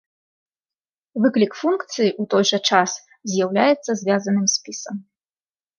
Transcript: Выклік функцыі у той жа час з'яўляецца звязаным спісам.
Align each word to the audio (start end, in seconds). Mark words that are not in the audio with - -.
Выклік 1.25 1.53
функцыі 1.61 2.09
у 2.23 2.27
той 2.33 2.43
жа 2.53 2.59
час 2.73 2.91
з'яўляецца 3.35 3.91
звязаным 4.03 4.45
спісам. 4.57 4.95